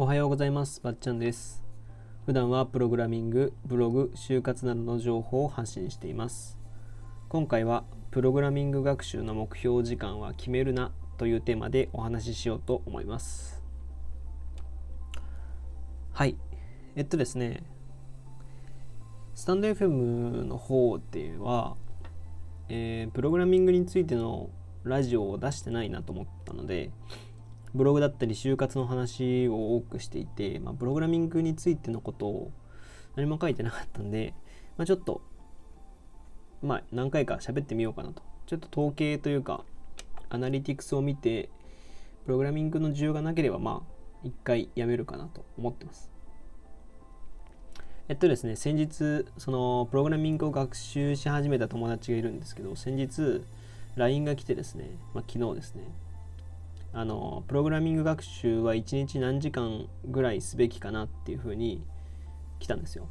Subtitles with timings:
[0.00, 0.80] おはようございます。
[0.80, 1.62] ばっちゃんです。
[2.24, 6.58] 普段はプログラミング、ブログ、就活などの情報を発信しています。
[7.28, 13.62] 今回はプログラミング学習の目標時間は決めるなというテーマでお話ししようと思います。
[16.14, 16.34] はい。
[16.96, 17.62] えっとですね、
[19.34, 21.76] スタンド FM の方では、
[22.70, 24.48] えープログラミングについての
[24.82, 26.88] ラジオを出してないなと思ったので、
[27.74, 32.52] ブログだったり就活の話を多くしていて、まあ、プログラミングについてのことを
[33.16, 34.34] 何も書いてなかったんで、
[34.76, 35.22] まあ、ちょっと、
[36.62, 38.22] まあ、何回か喋ってみようかなと。
[38.46, 39.64] ちょっと統計というか、
[40.28, 41.50] アナリティクスを見て、
[42.24, 46.10] プログラミングの需要がなければ、まあ、一回やめるかなと思ってます。
[48.08, 53.42] えっとですね、先日、その、プログラミングを学習し始めた友達がいるんですけど、先日、
[53.94, 55.84] LINE が来てですね、まあ、昨日ですね、
[56.92, 61.84] あのプログラミング学習は1日何時間ぐらいすべきかなっていうふうに
[62.58, 63.08] 来たんですよ。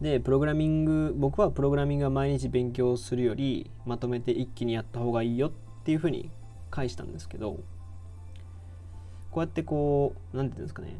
[0.00, 5.52] で、プログラミング、僕はプログラミングは毎日勉強するよりまとめて一気にやった方がいいよっ
[5.84, 6.30] ていうふうに
[6.70, 7.60] 返したんですけど、
[9.30, 10.98] こうやってこう、なんていうんですかね、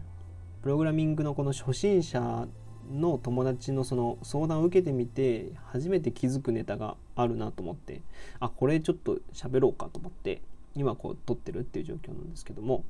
[0.62, 2.48] プログラミングのこの初心者
[2.92, 8.02] の友達のその相談を受けてみて初めて気づくネタがあるなと思って
[8.40, 10.42] あこれちょっと喋ろうかと思って
[10.74, 12.84] 今こう撮ってるっていう状況なんですけども。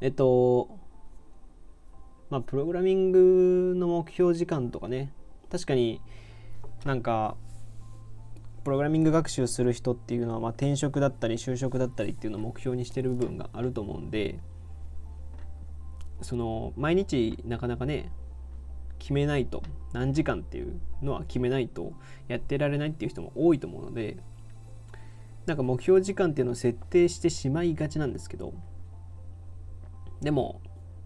[0.00, 0.78] えっと
[2.30, 5.12] まあプログラミングの目標時間とかね
[5.50, 6.00] 確かに
[6.86, 7.36] なんか
[8.64, 14.38] プログラミング学習する人っていうのはま転職だったり就職だったりっていうのを目標にしてる部分があると思うんで
[16.22, 18.10] その毎日なかなかね
[18.98, 21.92] 決めないと何時間っていうのは決めないと
[22.28, 24.18] やってられないっていう人も多いと思うので
[25.46, 28.52] なんか目標時間っていうのを設定してしまいがちなんですけど
[30.20, 30.60] でも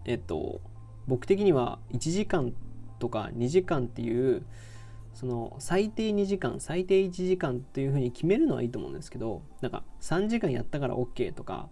[0.05, 0.61] えっと
[1.07, 2.53] 僕的には1時間
[2.99, 4.45] とか2時間っていう
[5.13, 11.69] その最低2時間最低1時間っていうふうに決めるのはいいと思うんですけどなんか3時間やったから OK とか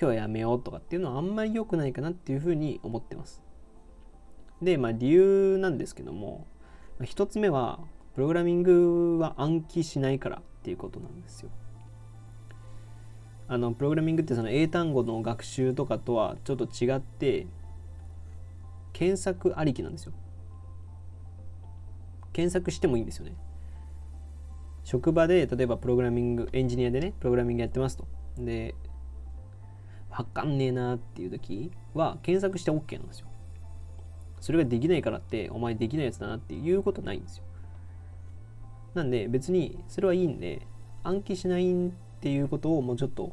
[0.00, 3.42] 今日はやめようとかっていうのはあんまり良くないかなっていうふうに思ってます。
[4.62, 6.46] で、まあ理由なんですけども、
[7.04, 7.80] 一つ目は、
[8.14, 11.50] プログラミングは暗記しないからっていうことなんですよ。
[13.46, 17.46] あの、プログラミングってその英単語の学習とかとはちょっと違って、
[18.94, 20.14] 検索ありきなんですよ。
[22.32, 23.34] 検索してもいいんですよね。
[24.82, 28.06] 職場で、例えばプログラミング、エンジニアでね、プログラミングやってますと。
[28.38, 28.74] で、
[30.20, 33.26] わかんねえなっていう時は検索して OK なんですよ。
[34.38, 37.44] それができないからってお前できないやつだなっていうことないんですよ。
[38.94, 40.66] なんで別にそれはいいんで
[41.04, 43.32] 暗記しないっていうことをもうちょっと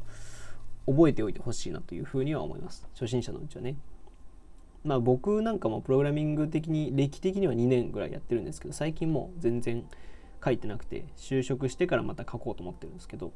[0.86, 2.88] 覚えておいてほしいなというふうには思います。
[2.94, 3.76] 初心者のうちはね。
[4.86, 9.84] まあ僕なんかもプログラミング的に歴的には2年ぐらいやってるんですけど最近もう全然
[10.44, 13.34] 書いてなくて就職してからまた書こうと思ってるんですけど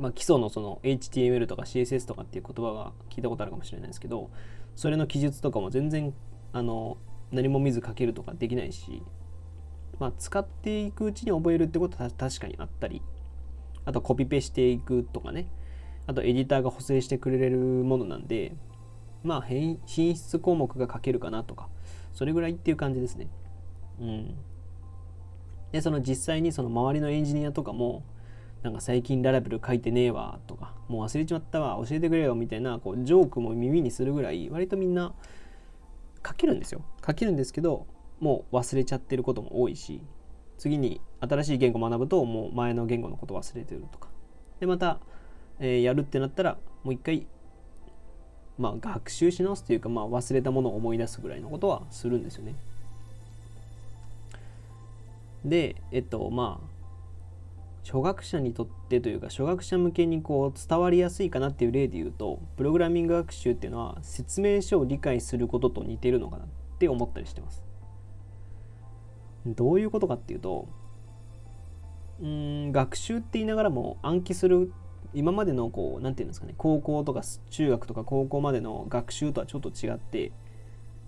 [0.00, 4.30] まあ、基礎のその HTML とか CSS とかっていう言葉が聞いたことあるかもしれないですけど
[4.74, 6.14] それの記述とかも全然
[6.54, 6.96] あの
[7.30, 9.02] 何も見ず書けるとかできないし、
[9.98, 13.02] まあ、使っていくうちに覚えるってことは確かにあったり
[13.84, 15.48] あとコピペしていくとかね
[16.06, 18.54] あとエディターが補正してくれるものなんで
[19.22, 21.68] まあ変品質項目が書けるかなとか
[22.14, 23.28] それぐらいっていう感じですね。
[24.00, 24.34] うん。
[25.72, 28.02] でその実際にその周りのエンジニアとかも
[28.62, 35.14] なんか最近ララベル書いてねえわとか、もう忘れちまったわ、教えてくれよみたいなこうジョークも耳にするぐらい、割とみんな
[36.26, 36.82] 書けるんですよ。
[37.06, 37.86] 書けるんですけど、
[38.20, 40.02] もう忘れちゃってることも多いし、
[40.58, 44.08] 次に新しい言語学ぶと、もう前の言語のこと忘れてるとか。
[44.60, 45.00] で、また、
[45.58, 47.26] えーやるってなったら、もう一回、
[48.58, 52.54] まあ学習し直すというか、まあ忘れたものを思い出すぐらいのことはするんですよね。
[55.46, 56.79] で、えっと、まあ、
[57.84, 66.48] 初学者にとってというか初学者向けにこう伝わりやすいかなっていう例で言うとプログラミング学習っていうのは説明書を理解することと似てるのかなっ
[66.78, 67.64] て思ったりしてます。
[69.46, 70.68] どういうことかっていうと
[72.20, 74.72] うん学習って言いながらも暗記する
[75.14, 80.32] 今までのこう何て言うんですかね高校とか中学とか高校までの学習とはちょっと違って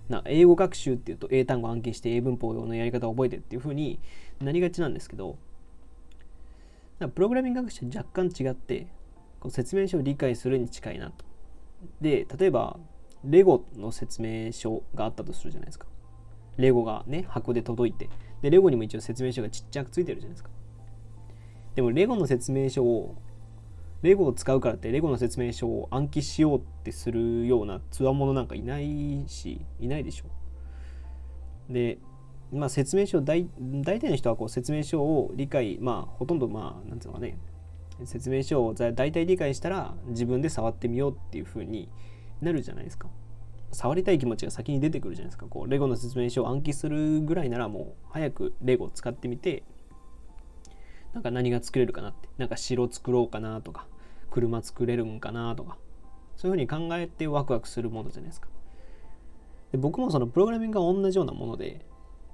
[0.08, 4.00] な英語学習っていうと英単語暗記して英文法のやり方を覚えてっていう風に
[4.40, 5.36] なりがちなんですけど
[7.08, 8.86] プログラミング学習は若干違って
[9.40, 11.24] こう説明書を理解するに近いなと。
[12.00, 12.78] で例えば
[13.24, 15.86] レゴの説明書があったとするじゃないですか。
[16.56, 18.08] レゴがね箱で届いて
[18.42, 20.50] でレゴにも一応説明書がちっちゃくついてるじゃないですか。
[21.74, 23.16] でもレゴの説明書を
[24.02, 30.26] レゴを使うからってレゴの説明書を暗記しようってするようなつわものなんかいないしいないでしょ
[31.72, 31.98] で
[32.52, 33.48] まあ説明書大
[33.82, 37.38] 大体の人はこう説明書を理解まあほとんどまあなんていうのかね
[38.04, 41.88] 説明書を大体理解したら自分で触ってみようっていう風に
[42.40, 43.08] なるじゃないですか。
[43.70, 45.46] 触りたい気持ちが先に出てくるじゃないですか。
[45.46, 49.62] こうレゴの説明書を暗記するぐらいならもう早くレゴを使ってみて
[51.14, 53.86] なんか何が作れるかなってなんか城作ろうかなとか
[54.30, 55.78] 車作れるんかなとか
[56.36, 58.48] そういうふうに考えてワクワクするものじゃないですか。
[59.70, 61.86] で僕もそのプログラミングが同じようなもので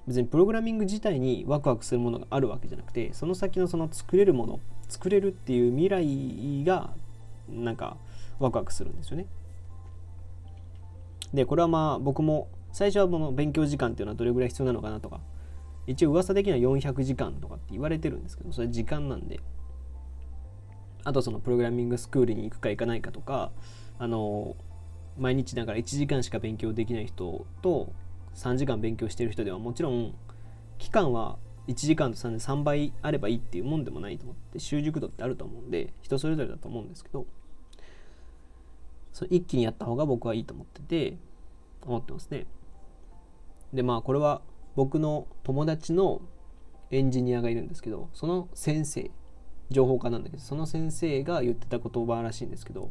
[0.08, 6.90] 別にプログラミング自体にワクワクするものがあるわけじゃなくてその先のその作れるもの作れるっていう未来が
[7.48, 7.98] なんか
[8.38, 9.26] ワクワクするんですよね。
[11.34, 15.20] でこれはまあ僕も最初はこの勉強時間っていうのはどれぐらい必要なのかなとか
[15.86, 19.40] 一応噂的には400時間とかって言われてるんですけどそれ時間なんで。
[21.04, 23.50] あとそのプログラミングスクールに行くか行かないかとか
[23.98, 24.56] あの
[25.18, 27.92] 毎日だから1時間しか勉強できない人と
[28.38, 30.14] 3時間勉強してる人ではもちろん
[30.78, 37.26] 期間は1時間と3で3倍あればいいっていうもんでもないと思って習熟度ってあると思うんで人それぞれだと思うんですけど
[39.12, 41.18] そ一気にやった方が僕はいいと思ってて
[41.82, 42.46] 思ってますね。
[43.72, 44.40] でまあこれは
[44.76, 46.22] 僕の友達の
[46.90, 49.10] エンジニアがいるんですけどその先生
[49.70, 52.90] 情報科なんだけどその先生が言ってた言葉らしいんですけど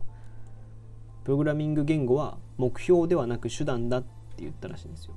[1.24, 5.16] プログラミング言語は目標ではなく手段だって言ったらしいんですよ。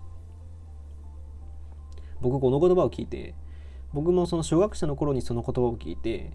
[2.21, 3.35] 僕この言葉を聞いて
[3.93, 6.33] 僕もその小学生の頃にその言葉を聞いて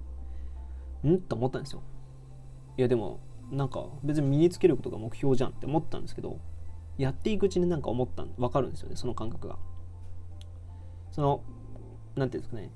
[1.06, 1.20] ん？
[1.22, 1.84] と思ったんですよ。
[2.78, 3.20] いやでも
[3.52, 6.40] なんか別に身につけることが目標じゃんって思ったんですけど
[6.98, 9.58] やっていくうちになんか思った分かるんですよねその感覚が。
[11.12, 11.44] その
[12.16, 12.72] 何て言うんですかね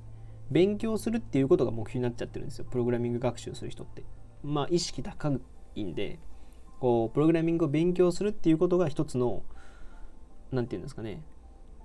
[0.52, 4.04] 勉強するっていうことが目標になっちゃってるんですよプログラミング学習する人って。
[4.44, 5.34] まあ意識高
[5.76, 6.20] いんで
[6.80, 9.44] こうプログラミングを勉強するっていうことが一つの
[10.52, 11.24] 何て言うんですかね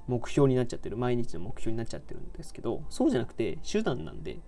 [0.07, 4.39] 目標になっちゃってる毎日の目標になっちゃってるんですけどそうじゃなくて手段なんで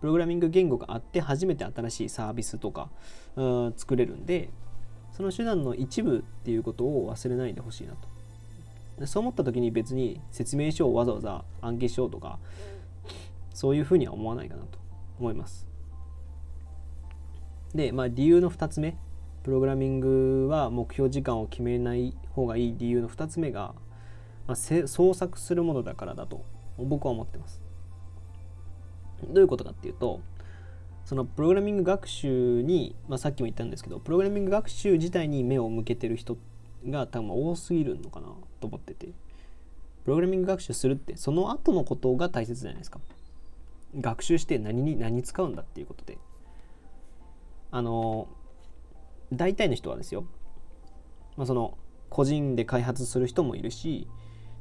[0.00, 2.90] プログラミング言語があって初めて新しいサービスとか
[3.76, 4.50] 作れるんで
[5.12, 9.06] その手段の一部っていうことを忘れないでほしいなと。
[9.06, 12.38] そう思った時に別に説明書をわざわざ暗記しようとか
[13.54, 14.78] そういうふうには思わないかなと
[15.18, 15.66] 思います。
[17.74, 18.96] でまあ理由の2つ目。
[19.42, 23.74] プログラミングは目標時間を決めない方がいい理由の2つ目が、
[24.50, 26.44] まあ、創作するものだからだと
[26.76, 27.60] 僕は思ってます。
[29.22, 30.22] どういうことかっていうと
[31.04, 36.36] そのプログラミング学習に、まあ、さっきも言ったんですけどプログラミング学習自体に目を向けてる人
[36.88, 38.26] が多分多すぎるのかな
[38.60, 42.98] と思っててプログラミング学習するってその後のことが大切じゃないですか。
[44.00, 46.18] 学習して何に何使うんだっていうことで。
[47.70, 48.26] あの
[49.32, 50.24] 大体の人はですよ、
[51.36, 54.08] まあ、その個人で開発する人もいるし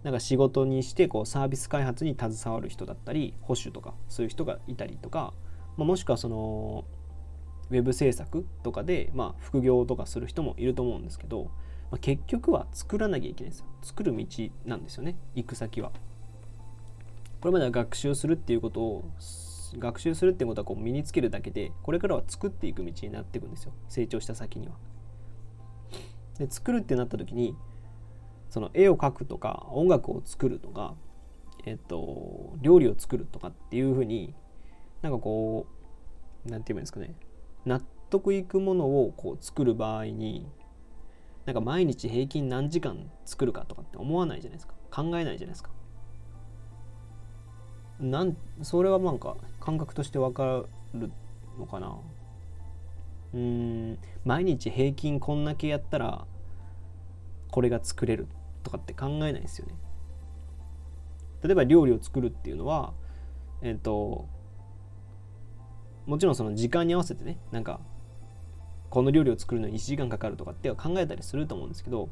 [0.04, 5.34] なんか仕事にしてこうサービス開発に携わる人だったり保守とかそういう人がいたりとか、
[5.78, 6.86] まあ、もしくはその
[7.70, 11.46] ウェブ制作とかで、まあ、副業とかする人もいると思うんですけど、
[11.92, 13.66] まあ、結局は作らなきゃいけないんですよ。
[13.82, 14.26] 作る道
[14.66, 15.16] なんですよね。
[15.36, 15.92] 行く先は。
[17.42, 19.12] これまでは学習するっていうことを
[19.78, 23.74] 学習するってことはこう身につけるだけでこれからは作っていく道になっていくんですよ。
[23.88, 24.74] 成長した先には。
[26.40, 27.56] で作るってなった時に
[28.50, 30.96] その絵を描くとか音楽を作るとか
[31.66, 34.34] えっと料理を作るとかっていうふうに
[35.02, 35.68] なんかこ
[36.46, 37.16] う何て言えばいいんですかね。
[37.66, 40.48] 納得いくものをこう作る場合に
[41.46, 44.74] なんか毎日平均何時間作るかとかって思わないじゃないですか。
[44.92, 45.70] 考えないじゃないですか。
[48.00, 50.64] なんそれはなんか感覚として分か
[50.94, 51.12] る
[51.58, 51.98] のかな。
[53.34, 56.26] うん毎日平均こんだけやったら
[57.52, 58.28] これが作れる。
[58.64, 59.76] とかって考えないですよね。
[61.44, 62.94] 例えば料理を作るっていうのは
[63.62, 64.28] えっ、ー、と
[66.06, 67.80] もちろんその時間に合わせてねなんか
[68.90, 72.10] この料理を作るのに1時間かかるとかって考えたりすると思うんですけど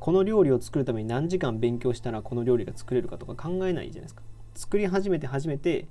[0.00, 4.22] この料理を作るために何時間勉強したらこの料理が作れるかとか考えないじゃないですか。
[4.54, 5.88] 作り始めて初めて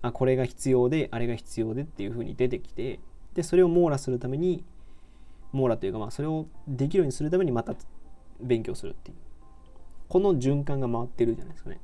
[0.00, 3.00] あこれが必要であれが必要でっていうふうに出てきて
[3.34, 4.64] でそれを網羅するために
[5.52, 7.74] 網羅というかまあそれをできるようにするためにまた
[8.40, 9.16] 勉強するっていう。
[10.08, 11.80] この循環が回ってるじゃないですかね。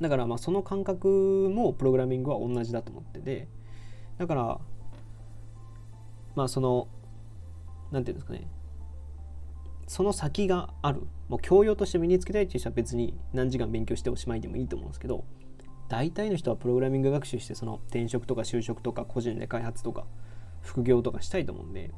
[0.00, 3.48] だからまあその感覚もプログラミングは同じだと思ってて。
[4.18, 4.60] だから
[6.34, 6.88] まあその
[7.90, 8.48] 何て言うんですかね。
[9.86, 11.06] その先がある。
[11.28, 15.24] もう教養として身につけたいっていう人は別に何時間勉強しておしまいでもいいと思うんですけど。
[15.88, 20.04] 大体の人はプログラミング学習してその転職とか就職とか個人で開発とか
[20.60, 21.90] 副業とかしたいと思うんで。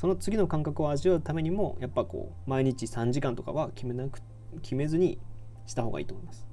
[0.00, 4.22] その次の感覚を味わうためにもやっぱこう毎日3時間とかは決めなく
[4.62, 5.18] 決めずに
[5.66, 6.46] した方がいいと思います。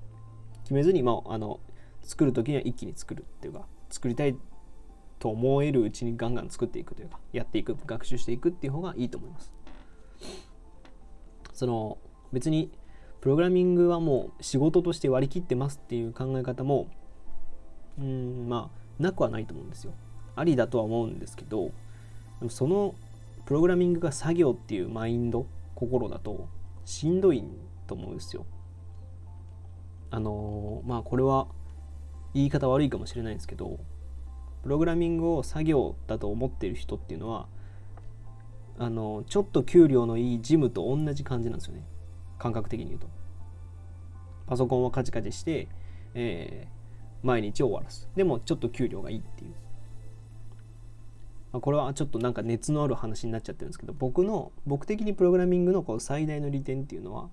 [0.63, 1.62] 決めずに、まあ、あの
[2.01, 4.36] 作る時には一気に作るっていうか作りたい
[5.18, 9.54] と思えるうちにガンガン作っていくというかやっていく学習していくっていう方がいいと思います。
[11.54, 12.00] その
[12.34, 12.70] 別に
[13.22, 16.89] プログラミングはもう仕事として割り切ってますっていう考え方も
[17.98, 19.94] うんまあなくはないと思うんですよ。
[20.36, 21.72] ありだとは思うんですけど
[22.50, 22.94] その
[23.48, 26.50] プログラミングが作業っていうマインド心だと
[26.84, 27.46] しんどい
[27.88, 28.46] と思うんですよ。
[30.12, 31.48] あのまあこれは
[32.34, 33.80] 言い方悪いかもしれないんですけど
[34.63, 37.48] プログラミングを作業だと思ってる人っていうのは
[38.77, 41.86] あのちょっと給料のいいジムと同じ感じなんですよね。
[42.38, 43.08] 感覚的に言うと。
[44.46, 45.70] パソコンをカチカチして、
[46.16, 48.10] えー、毎日終わらす。
[48.13, 49.54] でもちょっと給料がいいっていう。
[51.62, 57.30] これはちょっとなんか熱のある話になっちゃってるんですけど僕の僕的にプログラミングのこう最大の利点っていうのは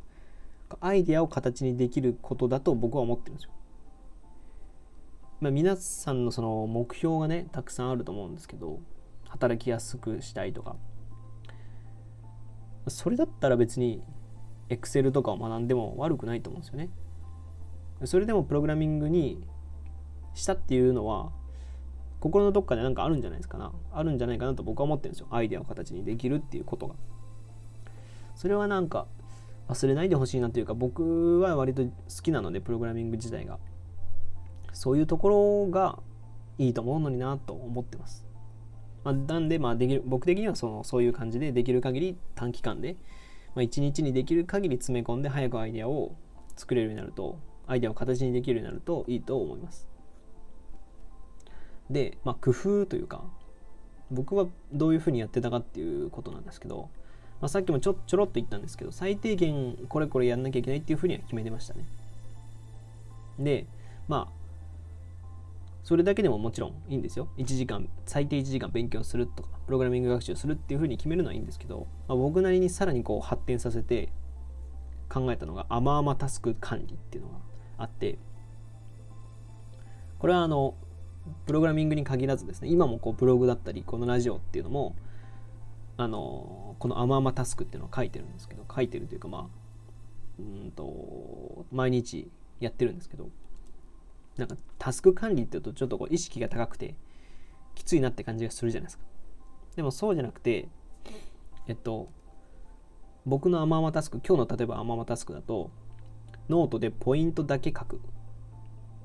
[0.80, 3.50] アイデアを形にできることだと僕は思ってるんですよ。
[5.40, 8.80] まあ、皆さんのその目標がねたくさんあると思うんですけど
[9.28, 10.76] 働きやすくしたいとか
[12.88, 14.02] それだったら別に
[14.68, 16.90] Excel とかを学んでも悪くないと思うんですよね。
[18.04, 19.42] それでもプログラミングに
[20.34, 21.32] したっていうのは
[22.24, 23.70] 心のどっかで何かあるんじゃないですかな。
[23.92, 25.26] あるんじゃないかなと僕は思ってるんですよ。
[25.30, 26.94] アイデアを形にできるっていうことが。
[28.34, 29.06] それはなんか
[29.68, 31.90] 忘れないでほしいなというか僕は割と好
[32.22, 33.58] きなのでプログラミング自体が。
[34.72, 35.98] そういうところが
[36.56, 38.24] いいと思うのになと思ってます、
[39.04, 42.96] まあ、なんでまあできる僕的にはそのそういう感じでできる限り短期間で、
[43.54, 46.16] まあ、1日にできる限り詰め込んで早くアイデアを
[46.56, 49.93] 作れるようになるとアイデアを形にできるようになるといいと思います。
[51.90, 53.22] で、まあ、工夫というか
[54.10, 56.88] 僕はどういうふうにやってたかっていうことなんですけど
[57.44, 61.84] まあ、さっきもちょちょろっと言ったんですけど最低限これこれやんなきゃいけないっていうふうには決めてましたね。
[63.38, 63.66] で
[64.08, 64.44] まあ
[65.82, 67.28] それだけでももちろんいいんですよ。
[67.36, 74.08] 1時間最低1時間勉強するとかプログラミング学習するっていうふうに決めるのはいいんですけど、まあ、僕なりにさらにこう発展させて
[75.10, 77.38] 考えたのが甘々タスク管理っていうのが
[77.76, 78.16] あって
[80.18, 80.74] これはあの
[81.46, 84.94] プログラミングに限らずですね今もこうブログだったりこのラジオっていうのも
[85.96, 89.46] あのこの甘々タスクっていうのを書いてるんですけど書いてるというかまあ
[90.38, 92.28] うんと毎日
[92.60, 93.28] やってるんですけど
[94.36, 96.96] なんかタスク管理っていうとちょっとこう意識が高くて
[97.74, 99.04] きついなって感じがするじゃないですか。
[99.76, 100.68] でもそうじゃなくて
[101.66, 102.08] えっと
[103.26, 105.70] 僕の甘々タスク今日の例えば甘々タスクだと
[106.48, 108.00] ノートでポイントだけ書く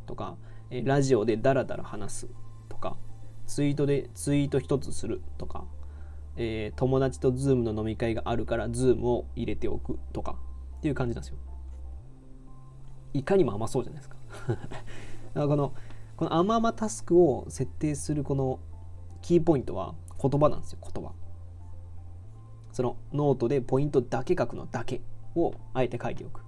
[0.06, 0.36] とか
[0.72, 2.28] ラジオでダラダラ話す
[2.70, 2.98] とか
[3.48, 5.66] ツイートでツイート一つするとか
[6.42, 10.38] えー、友達と Zoom の飲み会があるから Zoom を入れておくとか
[10.78, 11.38] っていう感じなんですよ。
[13.14, 14.16] いかにも甘そうじゃないですか。
[14.48, 14.62] だか
[15.34, 15.74] らこの
[16.16, 18.60] この甘々タスクを設定するこの
[19.22, 21.12] キーポイントは言葉なんですよ言葉。
[22.72, 25.02] そのノートでポイントだけ書くのだけ
[25.36, 26.42] をあえて書いておく。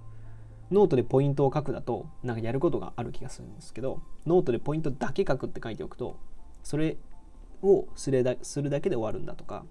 [0.72, 6.16] ノートでポイントを書くだとなんかやることがある気がするんですけどノートでポイントだけ書くって書いておくと
[6.62, 6.96] それ
[7.62, 9.64] をするだするだけで終わるんだとか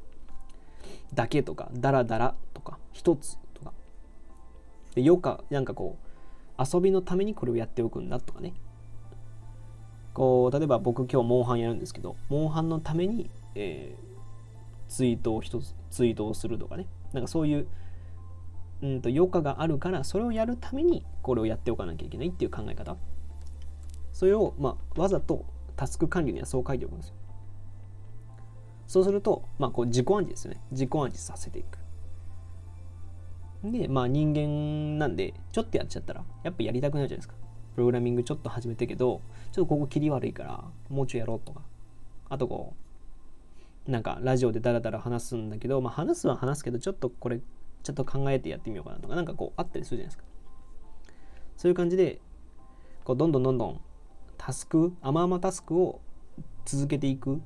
[1.13, 3.73] だけとかダラダラとか一つとか。
[4.95, 5.97] でよかなんかこ
[6.57, 8.53] う遊びのためにこれをやっておくんだとかね。
[10.13, 16.85] こう例えば僕今日モンハンやるんですけどモンハンのために、えー、ツイートを一つツイートをするとかね。
[17.13, 17.67] なんかそういう
[18.81, 22.97] うんと余暇があるからそれをやるためにこれをやっておかなきゃいけないっていう考え方
[24.11, 25.45] それを、まあ、わざと
[25.75, 27.15] タスク管理にはそう書いておくんですよ
[28.91, 30.59] そうすると、まあ、こう自己暗示ですよね。
[30.71, 31.79] 自己暗示させていく。
[33.63, 37.35] で、まあ人間なんで、ちょっとやっちゃったら、やっぱやりたくなるじゃないですか。
[37.73, 39.21] プログラミングちょっと始めたけど、
[39.53, 41.61] ちょっとここ切り悪いから、もうちょいやろうとか。
[42.27, 42.73] あとこ
[43.87, 47.39] う、なんかラジオでダラダラ話すんだけど、まあ話すは話すけど、ちょっとこれ、
[47.83, 50.23] ちょっと考えてやってみようかなとか、なんかこうあったりするじゃないですか。
[51.57, 52.19] そういう感じで、
[53.03, 53.81] こうどんどんどんどん
[54.37, 56.01] タスク、甘々タスクを
[56.65, 57.41] 続けていく。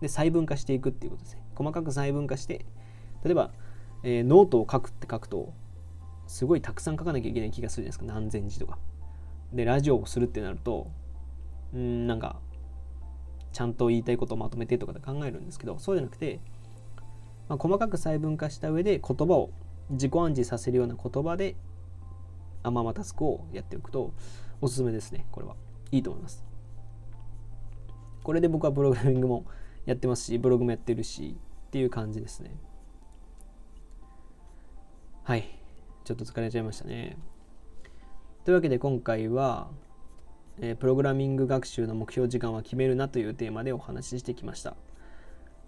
[0.00, 1.42] で細分化していくっていうことですね。
[1.54, 2.66] 細かく細分化して
[3.24, 3.52] 例えば、
[4.02, 5.54] えー、ノートを書くって書くと
[6.26, 8.20] すごいたくさん書かなきゃいけない気がするじゃないですか。
[8.20, 8.78] 何千字とか。
[9.52, 10.90] でラジオをするってなると
[11.72, 12.40] うんなんか
[13.52, 16.40] ちゃんと言いたいことをまとめてとかで考えるんですけどそうじゃなくて、
[17.48, 19.50] まあ、細かく細分化した上で言葉を
[19.90, 21.56] 自己暗示させるような言葉で
[22.62, 24.12] 甘々タスクをやっておくと
[24.60, 25.26] おすすめですね。
[25.30, 25.56] これは。
[25.92, 26.44] いいと思います。
[28.22, 29.44] これで僕はプログラミングも
[29.84, 31.36] やってますしブログもやってるし
[31.66, 32.56] っていう感じですね。
[35.22, 35.48] はい。
[36.04, 37.16] ちょっと疲れちゃいましたね。
[38.44, 39.68] というわけで今回は、
[40.58, 44.76] えー、プログラミング学習の目標時間は決めるなというテーマでお話ししてきました。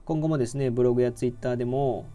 [0.06, 2.06] 今後もですねブログやツイッターでも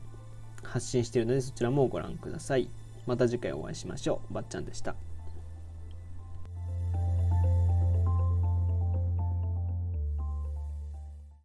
[0.64, 2.70] 発信しているのでそちらもご覧ください。
[3.06, 4.34] また次回お会いしましょう。
[4.34, 4.96] ばっちゃんでした。